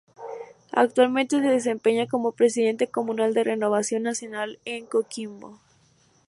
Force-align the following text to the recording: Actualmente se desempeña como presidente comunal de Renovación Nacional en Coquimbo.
Actualmente 0.73 1.35
se 1.39 1.47
desempeña 1.47 2.07
como 2.07 2.31
presidente 2.31 2.87
comunal 2.89 3.35
de 3.35 3.43
Renovación 3.43 4.01
Nacional 4.01 4.57
en 4.65 4.87
Coquimbo. 4.87 5.61